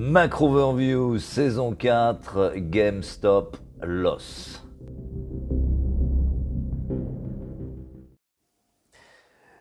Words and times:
Macro 0.00 0.46
Overview 0.46 1.18
saison 1.18 1.74
4 1.74 2.52
GameStop 2.54 3.56
Loss. 3.82 4.62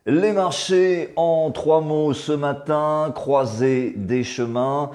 Les 0.06 0.34
marchés 0.34 1.12
en 1.16 1.50
trois 1.50 1.82
mots 1.82 2.14
ce 2.14 2.34
matin, 2.34 3.12
croisés 3.16 3.96
des 3.98 4.24
chemins. 4.24 4.92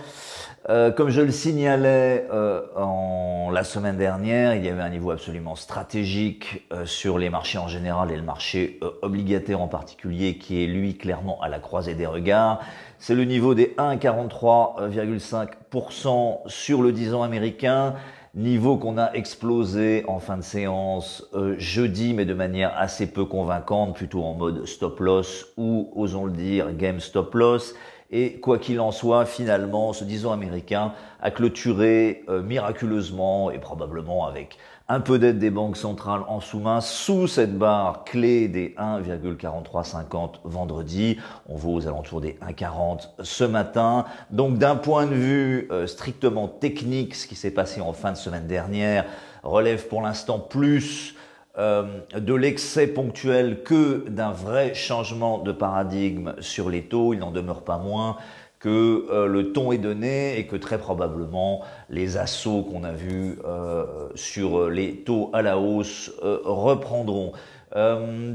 Euh, 0.69 0.93
comme 0.93 1.11
je 1.11 1.21
le 1.21 1.33
signalais 1.33 2.25
euh, 2.33 2.63
en 2.77 3.51
la 3.51 3.65
semaine 3.65 3.97
dernière, 3.97 4.55
il 4.55 4.65
y 4.65 4.69
avait 4.69 4.83
un 4.83 4.91
niveau 4.91 5.11
absolument 5.11 5.57
stratégique 5.57 6.65
euh, 6.73 6.87
sur 6.87 7.19
les 7.19 7.31
marchés 7.31 7.59
en 7.59 7.67
général 7.67 8.13
et 8.13 8.17
le 8.17 8.23
marché 8.23 8.79
obligataire 9.03 9.61
en 9.61 9.67
particulier 9.67 10.39
qui 10.39 10.63
est 10.63 10.69
lui 10.69 10.97
clairement 10.97 11.41
à 11.41 11.49
la 11.49 11.59
croisée 11.59 11.97
des 11.97 12.07
regards. 12.07 12.61
C'est 12.99 13.17
le 13.17 13.25
niveau 13.25 13.57
des 13.57 13.75
1,43,5% 13.77 16.43
sur 16.47 16.81
le 16.81 16.93
10 16.93 17.15
ans 17.15 17.25
américain, 17.25 17.95
niveau 18.37 18.77
qu'on 18.77 18.99
a 18.99 19.11
explosé 19.15 20.05
en 20.07 20.21
fin 20.21 20.37
de 20.37 20.43
séance 20.43 21.29
jeudi 21.59 22.15
mais 22.15 22.25
de 22.25 22.35
manière 22.35 22.73
assez 22.79 23.11
peu 23.11 23.25
convaincante, 23.25 23.97
plutôt 23.97 24.23
en 24.23 24.35
mode 24.35 24.65
stop 24.67 25.01
loss 25.01 25.47
ou 25.57 25.91
osons 25.97 26.27
le 26.27 26.33
dire 26.33 26.73
game 26.73 27.01
stop 27.01 27.35
loss. 27.35 27.75
Et 28.13 28.35
quoi 28.41 28.59
qu'il 28.59 28.79
en 28.79 28.93
soit, 28.93 29.25
finalement, 29.25 29.95
ce 29.95 30.05
disons 30.05 30.33
américain 30.33 30.93
a 31.23 31.31
clôturé 31.31 32.25
euh, 32.29 32.43
miraculeusement 32.43 33.51
et 33.51 33.59
probablement 33.59 34.27
avec 34.27 34.59
un 34.89 35.01
peu 35.01 35.19
d'aide 35.19 35.39
des 35.39 35.49
banques 35.49 35.79
centrales 35.79 36.21
en 36.29 36.41
sous-main 36.41 36.83
sous 36.83 37.27
cette 37.27 37.57
barre 37.57 38.05
clé 38.05 38.49
des 38.49 38.75
1,4350 38.79 40.41
vendredi. 40.45 41.17
On 41.49 41.57
vaut 41.57 41.73
aux 41.73 41.87
alentours 41.87 42.21
des 42.21 42.37
1,40 42.47 43.09
ce 43.23 43.45
matin. 43.45 44.05
Donc 44.31 44.59
d'un 44.59 44.77
point 44.77 45.07
de 45.07 45.15
vue 45.15 45.69
euh, 45.71 45.87
strictement 45.87 46.49
technique, 46.49 47.15
ce 47.15 47.27
qui 47.27 47.37
s'est 47.37 47.51
passé 47.51 47.81
en 47.81 47.95
fin 47.95 48.13
de 48.13 48.19
semaine 48.19 48.47
dernière 48.47 49.07
relève 49.43 49.89
pour 49.89 50.03
l'instant 50.03 50.39
plus 50.39 51.17
euh, 51.59 51.83
de 52.19 52.33
l'excès 52.33 52.87
ponctuel 52.87 53.63
que 53.63 54.09
d'un 54.09 54.31
vrai 54.31 54.73
changement 54.73 55.39
de 55.39 55.53
paradigme 55.53 56.35
sur 56.41 56.71
les 56.71 56.83
taux. 56.83 57.13
Il 57.13 57.19
n'en 57.19 57.31
demeure 57.31 57.63
pas 57.63 57.77
moins 57.77 58.17
que 58.59 59.07
euh, 59.11 59.27
le 59.27 59.53
ton 59.53 59.71
est 59.71 59.79
donné 59.79 60.39
et 60.39 60.47
que 60.47 60.57
très 60.57 60.79
probablement 60.79 61.61
les 61.91 62.17
assauts 62.17 62.63
qu'on 62.63 62.85
a 62.85 62.93
vus 62.93 63.39
euh, 63.45 63.85
sur 64.15 64.71
les 64.71 64.97
taux 64.97 65.29
à 65.35 65.43
la 65.43 65.59
hausse 65.59 66.11
reprendront. 66.23 67.33
Euh, 67.75 68.35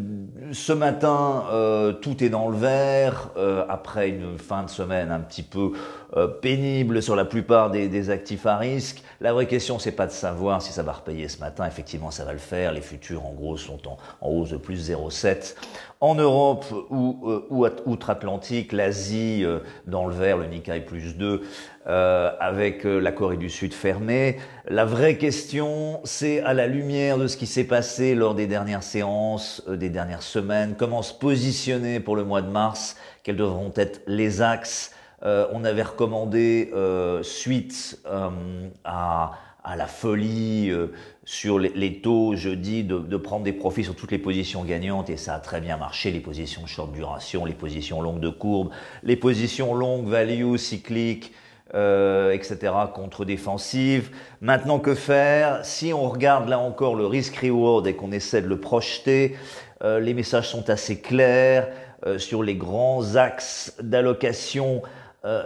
ce 0.52 0.74
matin, 0.74 1.44
euh, 1.52 1.94
tout 1.94 2.24
est 2.24 2.30
dans 2.30 2.50
le 2.50 2.58
vert, 2.58 3.30
euh, 3.38 3.66
après 3.70 4.10
une 4.10 4.40
fin 4.40 4.64
de 4.64 4.70
semaine 4.70 5.12
un 5.12 5.20
petit 5.20 5.44
peu 5.44 5.74
pénible 6.42 7.02
sur 7.02 7.18
la 7.18 7.26
plupart 7.26 7.70
des, 7.70 7.90
des, 7.90 8.10
actifs 8.10 8.46
à 8.46 8.58
risque. 8.58 9.04
La 9.20 9.34
vraie 9.34 9.46
question, 9.46 9.78
c'est 9.78 9.92
pas 9.92 10.08
de 10.08 10.12
savoir 10.12 10.62
si 10.62 10.72
ça 10.72 10.82
va 10.82 10.94
repayer 10.94 11.28
ce 11.28 11.40
matin. 11.40 11.66
Effectivement, 11.68 12.12
ça 12.12 12.24
va 12.24 12.32
le 12.32 12.40
faire. 12.40 12.72
Les 12.72 12.82
futurs, 12.82 13.26
en 13.26 13.34
gros, 13.34 13.58
sont 13.58 13.86
en, 13.88 13.98
en 14.22 14.30
hausse 14.30 14.52
de 14.52 14.58
plus 14.58 14.90
0,7. 14.90 15.56
En 16.00 16.16
Europe 16.16 16.66
ou, 16.90 17.42
ou 17.50 17.66
outre-Atlantique, 17.86 18.72
l'Asie 18.72 19.44
dans 19.88 20.06
le 20.06 20.14
vert, 20.14 20.38
le 20.38 20.46
Nikkei 20.46 20.82
plus 20.82 21.18
2, 21.18 21.42
avec 21.86 22.84
la 22.84 23.12
Corée 23.12 23.38
du 23.38 23.50
Sud 23.50 23.74
fermée. 23.74 24.38
La 24.68 24.86
vraie 24.86 25.18
question, 25.18 26.00
c'est 26.04 26.42
à 26.42 26.54
la 26.54 26.68
lumière 26.68 27.18
de 27.18 27.28
ce 27.28 27.38
qui 27.38 27.48
s'est 27.48 27.64
passé 27.64 28.16
lors 28.16 28.36
des 28.36 28.46
dernières 28.46 28.84
séances 28.84 29.64
euh, 29.68 29.78
des 29.78 29.90
dernières 29.90 30.24
semaines, 30.24 30.76
comment 30.78 31.02
se 31.02 31.14
positionner 31.14 32.00
pour 32.00 32.16
le 32.16 32.24
mois 32.24 32.42
de 32.42 32.50
mars, 32.50 32.96
quels 33.24 33.38
devront 33.38 33.72
être 33.76 34.02
les 34.08 34.42
axes? 34.42 34.94
Euh, 35.24 35.48
on 35.52 35.64
avait 35.64 35.84
recommandé, 35.84 36.70
euh, 36.74 37.24
suite 37.24 38.00
à, 38.84 39.32
la 39.76 39.88
folie 39.88 40.72
sur 41.26 41.60
les, 41.60 42.02
taux 42.02 42.36
jeudi, 42.36 42.84
de, 42.84 43.00
de, 43.00 43.18
prendre 43.18 43.44
des 43.44 43.54
profits 43.54 43.84
sur 43.84 43.96
toutes 43.96 44.12
les 44.12 44.18
positions 44.18 44.64
gagnantes, 44.64 45.10
et 45.10 45.18
ça 45.18 45.36
a 45.36 45.40
très 45.40 45.60
bien 45.60 45.78
marché, 45.78 46.12
les 46.12 46.20
positions 46.20 46.66
short 46.66 46.92
duration, 46.94 47.44
les 47.44 47.54
positions 47.54 48.02
longues 48.02 48.22
de 48.22 48.30
courbe, 48.30 48.70
les 49.04 49.16
positions 49.18 49.74
longues 49.74 50.08
value, 50.08 50.56
cycliques, 50.56 51.34
euh, 51.74 52.32
etc., 52.32 52.72
contre-défensive. 52.94 54.12
Maintenant, 54.40 54.80
que 54.80 54.96
faire? 54.96 55.66
Si 55.66 55.92
on 55.92 56.10
regarde 56.10 56.48
là 56.48 56.60
encore 56.60 56.96
le 56.96 57.06
risk-reward 57.06 57.86
et 57.88 57.94
qu'on 57.94 58.14
essaie 58.14 58.42
de 58.42 58.48
le 58.48 58.58
projeter, 58.58 59.36
euh, 59.84 60.00
les 60.00 60.14
messages 60.14 60.48
sont 60.48 60.70
assez 60.70 61.02
clairs 61.02 61.68
euh, 62.06 62.20
sur 62.20 62.42
les 62.42 62.56
grands 62.56 63.18
axes 63.18 63.76
d'allocation. 63.82 64.82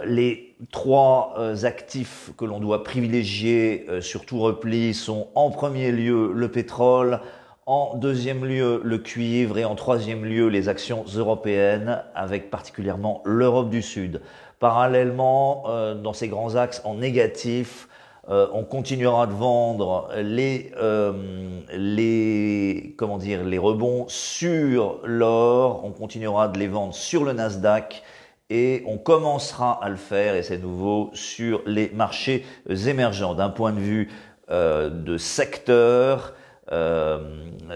Les 0.04 0.54
trois 0.70 1.34
actifs 1.64 2.30
que 2.36 2.44
l'on 2.44 2.60
doit 2.60 2.84
privilégier 2.84 3.86
sur 4.00 4.24
tout 4.24 4.38
repli 4.38 4.94
sont 4.94 5.28
en 5.34 5.50
premier 5.50 5.90
lieu 5.90 6.32
le 6.32 6.48
pétrole, 6.50 7.20
en 7.66 7.96
deuxième 7.96 8.44
lieu 8.44 8.80
le 8.82 8.98
cuivre 8.98 9.56
et 9.58 9.64
en 9.64 9.74
troisième 9.74 10.24
lieu 10.24 10.48
les 10.48 10.68
actions 10.68 11.04
européennes 11.14 12.02
avec 12.14 12.50
particulièrement 12.50 13.22
l'Europe 13.24 13.70
du 13.70 13.82
Sud. 13.82 14.20
Parallèlement, 14.58 15.64
euh, 15.68 15.94
dans 15.94 16.12
ces 16.12 16.28
grands 16.28 16.56
axes 16.56 16.82
en 16.84 16.94
négatif, 16.94 17.88
euh, 18.28 18.46
on 18.52 18.64
continuera 18.64 19.26
de 19.26 19.32
vendre 19.32 20.08
euh, 20.12 21.12
les, 21.72 22.94
comment 22.96 23.18
dire, 23.18 23.42
les 23.44 23.58
rebonds 23.58 24.06
sur 24.08 25.00
l'or, 25.04 25.84
on 25.84 25.90
continuera 25.90 26.48
de 26.48 26.58
les 26.58 26.68
vendre 26.68 26.94
sur 26.94 27.24
le 27.24 27.32
Nasdaq 27.32 28.02
on 28.86 28.98
commencera 28.98 29.82
à 29.82 29.88
le 29.88 29.96
faire, 29.96 30.34
et 30.34 30.42
c'est 30.42 30.58
nouveau, 30.58 31.10
sur 31.14 31.62
les 31.66 31.90
marchés 31.90 32.44
émergents. 32.68 33.34
D'un 33.34 33.50
point 33.50 33.72
de 33.72 33.80
vue 33.80 34.10
de 34.50 35.16
secteur, 35.16 36.34
euh, 36.72 37.18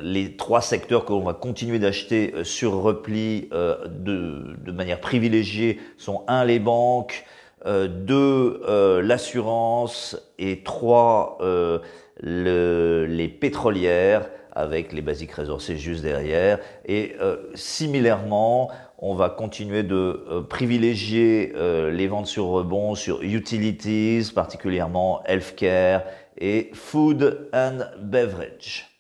les 0.00 0.37
trois 0.37 0.62
secteurs 0.62 1.04
que 1.04 1.12
l'on 1.12 1.22
va 1.22 1.34
continuer 1.34 1.78
d'acheter 1.78 2.32
euh, 2.34 2.44
sur 2.44 2.72
repli 2.72 3.48
euh, 3.53 3.87
de, 3.88 4.72
manière 4.72 5.00
privilégiée 5.00 5.81
sont 5.98 6.25
un 6.28 6.44
les 6.44 6.59
banques, 6.59 7.25
deux 7.64 8.60
l'assurance 9.03 10.16
et 10.38 10.62
trois 10.62 11.38
le, 11.41 13.06
les 13.08 13.26
pétrolières 13.26 14.28
avec 14.53 14.93
les 14.93 15.03
basiques 15.03 15.32
c'est 15.58 15.76
juste 15.76 16.03
derrière. 16.03 16.60
Et 16.87 17.16
similairement, 17.54 18.70
on 18.98 19.14
va 19.14 19.28
continuer 19.30 19.82
de 19.82 20.44
privilégier 20.48 21.52
les 21.92 22.06
ventes 22.08 22.26
sur 22.26 22.46
rebond 22.46 22.94
sur 22.94 23.22
utilities, 23.22 24.30
particulièrement 24.34 25.22
healthcare 25.26 26.02
et 26.38 26.70
Food 26.74 27.48
and 27.52 27.80
Beverage. 28.00 28.96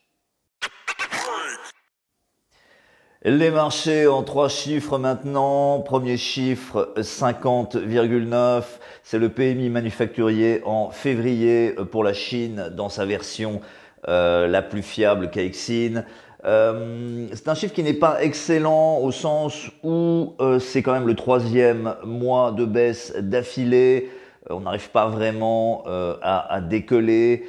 Les 3.28 3.50
marchés 3.50 4.06
en 4.06 4.22
trois 4.22 4.48
chiffres 4.48 4.98
maintenant. 4.98 5.80
Premier 5.80 6.16
chiffre 6.16 6.94
50,9. 6.96 8.62
C'est 9.02 9.18
le 9.18 9.30
PMI 9.30 9.68
manufacturier 9.68 10.62
en 10.64 10.90
février 10.90 11.74
pour 11.90 12.04
la 12.04 12.12
Chine 12.12 12.70
dans 12.76 12.88
sa 12.88 13.04
version 13.04 13.60
euh, 14.06 14.46
la 14.46 14.62
plus 14.62 14.82
fiable 14.82 15.30
Caixin. 15.30 16.04
Euh, 16.46 17.26
c'est 17.32 17.48
un 17.48 17.54
chiffre 17.54 17.74
qui 17.74 17.82
n'est 17.82 17.94
pas 17.94 18.22
excellent 18.22 18.98
au 18.98 19.10
sens 19.10 19.68
où 19.82 20.34
euh, 20.40 20.60
c'est 20.60 20.82
quand 20.82 20.92
même 20.92 21.06
le 21.06 21.16
troisième 21.16 21.96
mois 22.04 22.52
de 22.52 22.64
baisse 22.64 23.12
d'affilée. 23.18 24.10
Euh, 24.50 24.54
on 24.54 24.60
n'arrive 24.60 24.90
pas 24.90 25.08
vraiment 25.08 25.84
à, 26.22 26.60
décoller. 26.60 27.44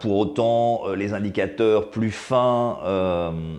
Pour 0.00 0.16
autant, 0.16 0.92
les 0.94 1.12
indicateurs 1.12 1.90
plus 1.90 2.10
fins 2.10 2.78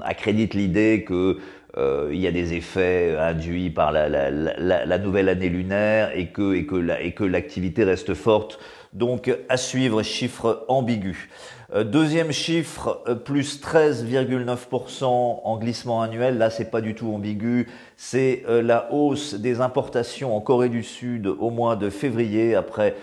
accréditent 0.01 0.55
l'idée 0.55 1.05
que 1.07 1.37
il 1.77 2.19
y 2.19 2.27
a 2.27 2.31
des 2.31 2.53
effets 2.53 3.15
induits 3.17 3.69
par 3.69 3.91
la, 3.91 4.97
nouvelle 4.97 5.29
année 5.29 5.49
lunaire 5.49 6.11
et 6.13 6.27
que, 6.27 6.53
et 6.53 7.11
que, 7.13 7.23
l'activité 7.23 7.83
reste 7.83 8.13
forte. 8.13 8.59
Donc 8.93 9.33
à 9.47 9.55
suivre, 9.57 10.03
chiffre 10.03 10.65
ambigu. 10.67 11.29
Euh, 11.73 11.85
deuxième 11.85 12.33
chiffre, 12.33 13.01
euh, 13.07 13.15
plus 13.15 13.61
13,9% 13.61 15.05
en 15.05 15.57
glissement 15.57 16.01
annuel. 16.01 16.37
Là, 16.37 16.49
c'est 16.49 16.69
pas 16.69 16.81
du 16.81 16.95
tout 16.95 17.13
ambigu. 17.13 17.69
C'est 17.95 18.43
euh, 18.49 18.61
la 18.61 18.91
hausse 18.91 19.35
des 19.35 19.61
importations 19.61 20.35
en 20.35 20.41
Corée 20.41 20.67
du 20.67 20.83
Sud 20.83 21.27
au 21.27 21.49
mois 21.49 21.77
de 21.77 21.89
février 21.89 22.55
après 22.55 22.95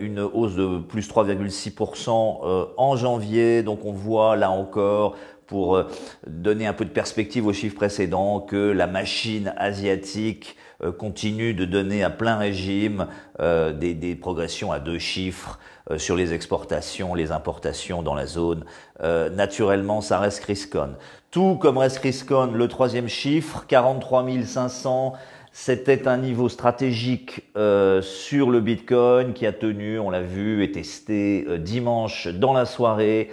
une 0.00 0.20
hausse 0.20 0.54
de 0.54 0.80
plus 0.80 1.08
3,6% 1.08 2.68
en 2.76 2.96
janvier. 2.96 3.62
Donc 3.62 3.86
on 3.86 3.92
voit 3.92 4.36
là 4.36 4.50
encore 4.50 5.16
pour 5.52 5.84
donner 6.26 6.66
un 6.66 6.72
peu 6.72 6.86
de 6.86 6.90
perspective 6.90 7.46
aux 7.46 7.52
chiffres 7.52 7.76
précédents 7.76 8.40
que 8.40 8.56
la 8.56 8.86
machine 8.86 9.52
asiatique 9.58 10.56
continue 10.98 11.52
de 11.52 11.66
donner 11.66 12.02
à 12.02 12.08
plein 12.08 12.38
régime 12.38 13.06
des, 13.38 13.94
des 13.94 14.14
progressions 14.16 14.72
à 14.72 14.80
deux 14.80 14.98
chiffres 14.98 15.58
euh, 15.90 15.98
sur 15.98 16.14
les 16.14 16.32
exportations, 16.32 17.14
les 17.14 17.32
importations 17.32 18.02
dans 18.02 18.14
la 18.14 18.26
zone. 18.26 18.64
Euh, 19.02 19.30
naturellement, 19.30 20.00
ça 20.00 20.20
reste 20.20 20.44
Riscon. 20.44 20.94
Tout 21.32 21.56
comme 21.56 21.76
reste 21.76 21.98
Riscon, 21.98 22.52
le 22.54 22.68
troisième 22.68 23.08
chiffre, 23.08 23.64
43 23.66 24.24
500, 24.44 25.14
C'était 25.54 26.08
un 26.08 26.16
niveau 26.16 26.48
stratégique 26.48 27.42
euh, 27.58 28.00
sur 28.00 28.50
le 28.50 28.62
Bitcoin 28.62 29.34
qui 29.34 29.44
a 29.44 29.52
tenu, 29.52 29.98
on 29.98 30.08
l'a 30.08 30.22
vu 30.22 30.64
et 30.64 30.72
testé 30.72 31.44
euh, 31.46 31.58
dimanche 31.58 32.26
dans 32.26 32.54
la 32.54 32.64
soirée. 32.64 33.28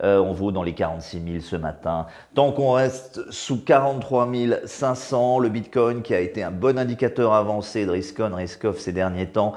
Euh, 0.00 0.18
on 0.18 0.32
vaut 0.32 0.52
dans 0.52 0.62
les 0.62 0.72
46 0.72 1.20
000 1.24 1.40
ce 1.40 1.56
matin. 1.56 2.06
Tant 2.36 2.52
qu'on 2.52 2.72
reste 2.72 3.28
sous 3.32 3.64
43 3.64 4.30
500, 4.64 5.40
le 5.40 5.48
Bitcoin 5.48 6.02
qui 6.02 6.14
a 6.14 6.20
été 6.20 6.44
un 6.44 6.52
bon 6.52 6.78
indicateur 6.78 7.32
avancé 7.32 7.86
de 7.86 7.90
risk-on, 7.90 8.32
risk-off 8.36 8.78
ces 8.78 8.92
derniers 8.92 9.26
temps, 9.26 9.54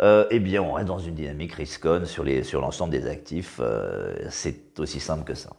eh 0.00 0.40
bien 0.40 0.62
on 0.62 0.72
reste 0.72 0.88
dans 0.88 0.98
une 0.98 1.14
dynamique 1.14 1.58
les 1.58 1.66
sur 2.44 2.60
l'ensemble 2.60 2.92
des 2.92 3.06
actifs. 3.06 3.60
C'est 4.30 4.78
aussi 4.78 5.00
simple 5.00 5.24
que 5.24 5.34
ça. 5.34 5.50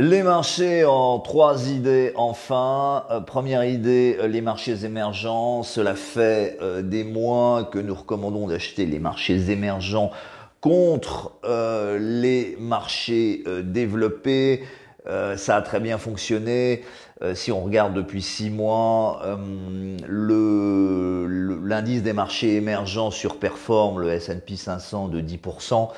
Les 0.00 0.22
marchés 0.22 0.84
en 0.84 1.18
trois 1.18 1.68
idées 1.68 2.12
enfin. 2.14 3.04
Euh, 3.10 3.18
première 3.18 3.64
idée, 3.64 4.16
euh, 4.20 4.28
les 4.28 4.40
marchés 4.40 4.84
émergents. 4.84 5.64
Cela 5.64 5.96
fait 5.96 6.56
euh, 6.62 6.82
des 6.82 7.02
mois 7.02 7.64
que 7.64 7.80
nous 7.80 7.96
recommandons 7.96 8.46
d'acheter 8.46 8.86
les 8.86 9.00
marchés 9.00 9.50
émergents 9.50 10.12
contre 10.60 11.32
les 12.00 12.56
marchés 12.60 13.44
développés. 13.62 14.64
ça 15.36 15.56
a 15.56 15.62
très 15.62 15.78
bien 15.78 15.98
fonctionné. 15.98 16.82
Si 17.34 17.50
on 17.50 17.64
regarde 17.64 17.94
depuis 17.94 18.22
six 18.22 18.50
mois, 18.50 19.22
l'indice 20.08 22.02
des 22.02 22.12
marchés 22.12 22.54
émergents 22.56 23.10
surperforme 23.10 24.00
le 24.00 24.10
S&P 24.10 24.56
500 24.56 25.08
de 25.08 25.20
10%. 25.20 25.88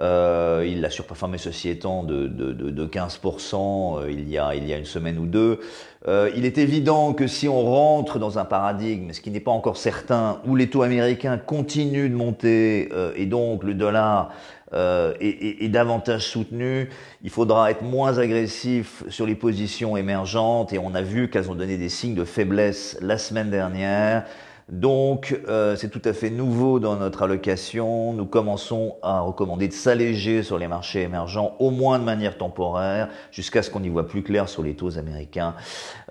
Euh, 0.00 0.64
il 0.66 0.84
a 0.84 0.90
surperformé 0.90 1.38
ceci 1.38 1.68
étant 1.68 2.04
de, 2.04 2.28
de, 2.28 2.52
de, 2.52 2.70
de 2.70 2.86
15% 2.86 4.04
euh, 4.04 4.10
il, 4.10 4.28
y 4.28 4.38
a, 4.38 4.54
une 4.54 4.84
semaine 4.84 5.18
ou 5.18 5.26
deux. 5.26 5.58
Euh, 6.06 6.30
il 6.36 6.44
est 6.44 6.58
évident 6.58 7.12
que 7.12 7.26
si 7.26 7.48
on 7.48 7.62
rentre 7.62 8.20
dans 8.20 8.38
un 8.38 8.44
paradigme, 8.44 9.12
ce 9.12 9.20
qui 9.20 9.32
n'est 9.32 9.40
pas 9.40 9.50
encore 9.50 9.76
certain, 9.76 10.40
où 10.46 10.54
les 10.54 10.70
taux 10.70 10.82
américains 10.82 11.36
continuent 11.36 12.10
de 12.10 12.14
monter 12.14 12.90
euh, 12.92 13.12
et 13.16 13.26
donc 13.26 13.64
le 13.64 13.74
dollar 13.74 14.30
euh, 14.74 15.14
est, 15.18 15.68
davantage 15.70 16.26
soutenu, 16.26 16.90
il 17.24 17.30
faudra 17.30 17.70
être 17.70 17.82
moins 17.82 18.18
agressif 18.18 19.02
sur 19.08 19.24
les 19.24 19.34
positions 19.34 19.96
émergentes 19.96 20.57
et 20.66 20.78
on 20.78 20.94
a 20.94 21.02
vu 21.02 21.30
qu'elles 21.30 21.50
ont 21.50 21.54
donné 21.54 21.76
des 21.76 21.88
signes 21.88 22.14
de 22.14 22.24
faiblesse 22.24 22.98
la 23.00 23.18
semaine 23.18 23.50
dernière. 23.50 24.24
Donc, 24.68 25.40
euh, 25.48 25.76
c'est 25.76 25.88
tout 25.88 26.02
à 26.04 26.12
fait 26.12 26.28
nouveau 26.28 26.78
dans 26.78 26.96
notre 26.96 27.22
allocation. 27.22 28.12
Nous 28.12 28.26
commençons 28.26 28.96
à 29.02 29.20
recommander 29.20 29.66
de 29.66 29.72
s'alléger 29.72 30.42
sur 30.42 30.58
les 30.58 30.68
marchés 30.68 31.00
émergents, 31.00 31.56
au 31.58 31.70
moins 31.70 31.98
de 31.98 32.04
manière 32.04 32.36
temporaire, 32.36 33.08
jusqu'à 33.32 33.62
ce 33.62 33.70
qu'on 33.70 33.82
y 33.82 33.88
voit 33.88 34.06
plus 34.06 34.22
clair 34.22 34.46
sur 34.46 34.62
les 34.62 34.74
taux 34.74 34.98
américains. 34.98 35.54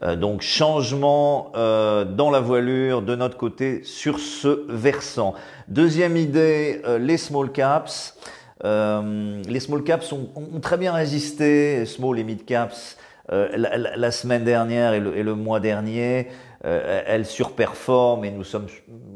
Euh, 0.01 0.15
donc, 0.15 0.41
changement 0.41 1.51
euh, 1.55 2.03
dans 2.03 2.31
la 2.31 2.39
voilure 2.39 3.03
de 3.03 3.15
notre 3.15 3.37
côté 3.37 3.83
sur 3.83 4.19
ce 4.19 4.65
versant. 4.69 5.35
Deuxième 5.67 6.17
idée, 6.17 6.81
les 6.99 7.17
small 7.17 7.51
caps. 7.51 8.17
les 8.63 9.59
small 9.59 9.83
caps 9.83 10.11
ont, 10.11 10.29
ont, 10.35 10.59
très 10.59 10.77
bien 10.77 10.93
résisté, 10.93 11.85
small 11.85 12.17
et 12.17 12.23
mid 12.23 12.43
caps, 12.43 12.97
la, 13.29 13.77
la, 13.77 14.11
semaine 14.11 14.43
dernière 14.43 14.93
et 14.93 14.99
le, 14.99 15.17
et 15.17 15.23
le 15.23 15.35
mois 15.35 15.59
dernier. 15.59 16.27
Euh, 16.65 17.03
elle 17.05 17.25
surperforme 17.25 18.25
et 18.25 18.31
nous 18.31 18.43
sommes 18.43 18.65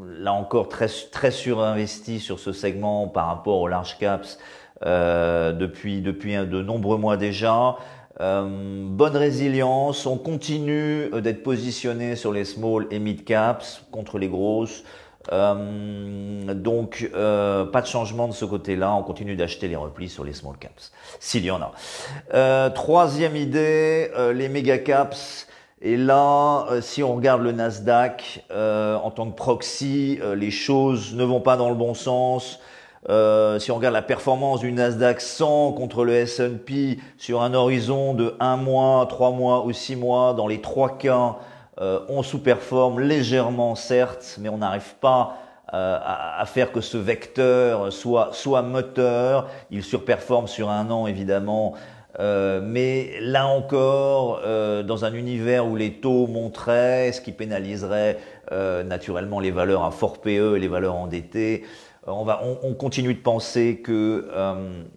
là 0.06 0.32
encore 0.32 0.70
très, 0.70 0.88
très 1.12 1.32
surinvestis 1.32 2.20
sur 2.20 2.40
ce 2.40 2.52
segment 2.52 3.08
par 3.08 3.28
rapport 3.28 3.60
aux 3.62 3.68
large 3.68 3.98
caps 3.98 4.38
euh, 4.86 5.52
depuis, 5.52 6.02
depuis 6.02 6.36
de 6.36 6.62
nombreux 6.62 6.98
mois 6.98 7.18
déjà. 7.18 7.78
Euh, 8.20 8.86
bonne 8.88 9.18
résilience, 9.18 10.06
on 10.06 10.18
continue 10.18 11.10
d'être 11.22 11.42
positionné 11.42 12.16
sur 12.16 12.32
les 12.32 12.46
small 12.46 12.86
et 12.92 13.00
mid 13.00 13.24
caps 13.24 13.84
contre 13.92 14.20
les 14.20 14.28
grosses. 14.28 14.84
Euh, 15.32 16.54
donc 16.54 17.10
euh, 17.14 17.66
pas 17.66 17.82
de 17.82 17.88
changement 17.88 18.28
de 18.28 18.34
ce 18.34 18.46
côté-là, 18.46 18.94
on 18.94 19.04
continue 19.04 19.36
d'acheter 19.36 19.68
les 19.68 19.76
replis 19.76 20.10
sur 20.10 20.24
les 20.24 20.34
small 20.34 20.58
caps, 20.60 20.92
s'il 21.20 21.46
y 21.46 21.52
en 21.52 21.62
a. 21.62 21.72
Euh, 22.34 22.70
troisième 22.70 23.36
idée, 23.36 24.12
les 24.34 24.50
méga 24.50 24.78
caps. 24.78 25.48
Et 25.84 25.98
là, 25.98 26.68
si 26.82 27.02
on 27.02 27.16
regarde 27.16 27.42
le 27.42 27.52
Nasdaq 27.52 28.46
en 28.52 29.12
tant 29.12 29.30
que 29.30 29.36
proxy, 29.36 30.20
les 30.36 30.52
choses 30.52 31.16
ne 31.16 31.24
vont 31.24 31.42
pas 31.42 31.58
dans 31.58 31.70
le 31.70 31.76
bon 31.76 31.96
sens. 31.96 32.60
si 33.08 33.72
on 33.72 33.76
regarde 33.76 33.96
la 33.96 34.04
performance 34.04 34.60
du 34.60 34.72
Nasdaq 34.72 35.20
100 35.20 35.72
contre 35.72 36.04
le 36.04 36.14
S&P 36.14 37.00
sur 37.18 37.42
un 37.42 37.56
horizon 37.56 38.14
de 38.14 38.36
1 38.40 38.58
mois, 38.58 39.08
3 39.10 39.32
mois 39.32 39.66
ou 39.66 39.74
6 39.74 39.96
mois, 39.96 40.36
dans 40.36 40.48
les 40.48 40.62
trois 40.62 41.00
cas, 41.00 41.38
on 42.10 42.22
sous-performe 42.22 43.00
légèrement 43.00 43.76
certes, 43.76 44.38
mais 44.40 44.50
on 44.50 44.60
n'arrive 44.60 44.96
pas 45.00 45.38
à, 45.68 46.40
à, 46.40 46.46
faire 46.46 46.72
que 46.72 46.82
ce 46.82 46.98
vecteur 46.98 47.92
soit, 47.92 48.30
soit 48.34 48.62
moteur. 48.62 49.50
Il 49.72 49.84
surperforme 49.84 50.48
sur 50.48 50.70
un 50.70 50.92
an 50.92 51.08
évidemment 51.08 51.76
euh, 52.20 52.60
mais 52.64 53.14
là 53.22 53.48
encore, 53.48 54.42
euh, 54.44 54.84
dans 54.84 55.06
un 55.06 55.14
univers 55.14 55.66
où 55.66 55.76
les 55.76 55.94
taux 55.94 56.28
monteraient, 56.28 57.12
ce 57.14 57.22
qui 57.22 57.32
pénaliserait 57.32 58.18
euh, 58.52 58.84
naturellement 58.84 59.40
les 59.40 59.52
valeurs 59.52 59.86
à 59.86 59.92
fort 59.92 60.20
PE 60.20 60.58
et 60.58 60.60
les 60.60 60.68
valeurs 60.68 60.96
endettées, 60.96 61.64
on, 62.08 62.24
va, 62.24 62.42
on, 62.44 62.60
on 62.64 62.74
continue 62.74 63.14
de 63.14 63.20
penser 63.20 63.82
que 63.84 64.28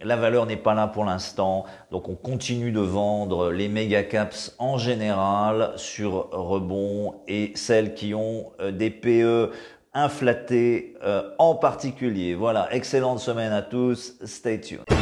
la 0.01 0.15
valeur 0.15 0.45
n'est 0.45 0.57
pas 0.57 0.73
là 0.73 0.87
pour 0.87 1.05
l'instant, 1.05 1.65
donc 1.91 2.09
on 2.09 2.15
continue 2.15 2.71
de 2.71 2.79
vendre 2.79 3.51
les 3.51 3.67
méga 3.67 4.03
caps 4.03 4.55
en 4.59 4.77
général 4.77 5.73
sur 5.75 6.29
rebond 6.31 7.15
et 7.27 7.51
celles 7.55 7.93
qui 7.93 8.13
ont 8.13 8.51
des 8.71 8.89
PE 8.89 9.51
inflatés 9.93 10.95
en 11.37 11.55
particulier. 11.55 12.35
Voilà, 12.35 12.67
excellente 12.71 13.19
semaine 13.19 13.53
à 13.53 13.61
tous, 13.61 14.15
stay 14.23 14.59
tuned. 14.59 14.94